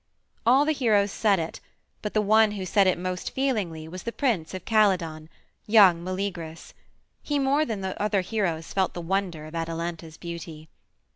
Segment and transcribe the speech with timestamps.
[0.47, 1.59] All the heroes said it,
[2.01, 5.29] but the one who said it most feelingly was the prince of Calydon,
[5.67, 6.73] young Meleagrus.
[7.21, 10.69] He more than the other heroes felt the wonder of Atalanta's beauty.